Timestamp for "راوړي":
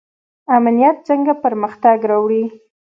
2.09-2.43